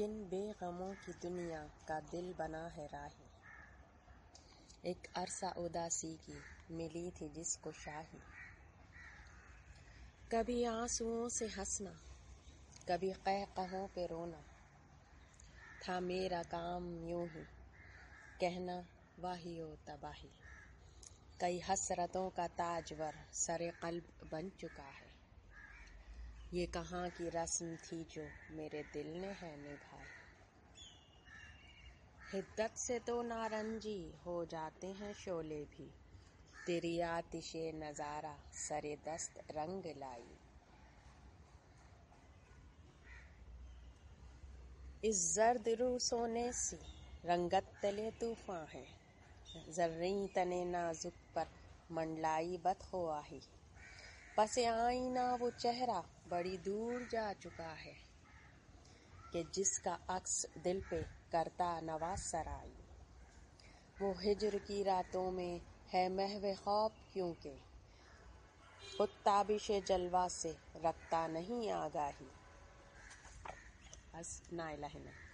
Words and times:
किन 0.00 0.12
बेगमों 0.24 0.94
की 0.94 1.12
दुनिया 1.12 1.58
का 1.88 2.00
दिल 2.00 2.34
बना 2.38 2.66
है 2.68 2.86
राही। 2.86 3.24
एक 4.90 5.08
अरसा 5.16 5.50
उदासी 5.58 6.16
की 6.16 6.36
मिली 6.70 7.10
थी 7.10 7.28
जिसको 7.28 7.72
शाही। 7.72 8.20
कभी 10.32 10.64
आंसुओं 10.64 11.28
से 11.28 11.46
हंसना, 11.46 11.90
कभी 12.88 13.12
कह 13.12 13.44
कहों 13.44 13.86
पे 13.88 14.06
रोना, 14.06 14.42
था 15.82 16.00
मेरा 16.00 16.42
काम 16.42 17.08
यूँ 17.08 17.28
ही, 17.28 17.44
कहना 18.40 18.86
वाही 19.18 19.60
ओ 19.60 19.74
तबाही। 19.74 20.30
कई 21.40 21.60
हसरतों 21.60 22.30
का 22.30 22.46
ताजवर 22.46 23.14
सरे 23.32 23.70
कल्ब 23.82 24.28
बन 24.32 24.50
चुका 24.60 24.82
है। 24.82 25.09
ये 26.54 26.64
कहाँ 26.66 27.08
की 27.08 27.28
रस्म 27.28 27.76
थी 27.76 27.96
जो 28.14 28.22
मेरे 28.56 28.82
दिल 28.82 29.06
ने 29.06 29.26
है 29.26 29.50
निभाई? 29.56 30.06
हिद्दत 32.32 32.76
से 32.76 32.98
तो 32.98 33.22
नारंजी 33.22 34.12
हो 34.26 34.44
जाते 34.44 34.86
हैं 34.86 35.12
शोले 35.12 35.60
भी। 35.64 35.86
तेरी 36.66 37.00
आतिश 37.00 37.52
नज़ारा 37.56 38.34
सरे 38.52 38.96
दस्त 39.08 39.38
रंग 39.50 39.86
लाई। 39.98 40.26
इस 45.04 45.34
जर्द 45.34 45.68
रू 45.68 45.98
सोने 45.98 46.52
सी 46.52 46.76
रंगत 47.24 47.72
तले 47.82 48.10
तूफ़ान 48.10 48.66
है। 48.72 48.84
जर्री 49.72 50.26
तने 50.26 50.64
नाजुक 50.64 51.14
पर 51.34 51.46
मंडलाई 51.90 52.56
बत 52.56 52.92
हो 52.92 53.08
आई 53.08 53.40
पसे 54.36 54.64
आईना 54.64 55.34
वो 55.34 55.50
चेहरा 55.50 56.04
बड़ी 56.28 56.58
दूर 56.58 57.08
जा 57.10 57.32
चुका 57.32 57.68
है 57.68 57.94
कि 59.32 59.42
जिसका 59.54 59.98
अक्स 60.10 60.46
दिल 60.58 60.82
पे 60.90 61.02
करता 61.32 61.80
नवाज़ 61.80 62.20
सराई। 62.20 62.72
वो 64.00 64.12
हिजर 64.12 64.58
की 64.58 64.82
रातों 64.82 65.30
में 65.30 65.60
है 65.92 66.08
महव 66.08 66.54
खौफ 66.54 66.92
क्योंकि 67.12 67.60
खुद 68.98 69.08
ताबिश 69.08 69.70
जलवा 69.70 70.28
से 70.28 70.56
रखता 70.76 71.26
नहीं 71.26 71.70
आगाही। 71.70 72.30
बस 74.14 74.48
ना। 74.52 75.29